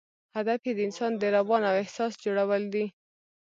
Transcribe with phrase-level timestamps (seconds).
[0.35, 2.85] هدف یې د انسان د روان او احساس جوړول دي.